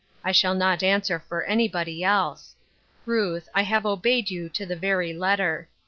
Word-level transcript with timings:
I 0.23 0.31
shall 0.31 0.55
not 0.55 0.81
answer 0.81 1.19
for 1.19 1.43
anybody 1.43 2.03
else. 2.03 2.55
Ruth, 3.05 3.47
I 3.53 3.61
have 3.61 3.85
obeyed 3.85 4.31
you 4.31 4.49
to 4.49 4.65
the 4.65 4.75
very 4.75 5.13
letter. 5.13 5.69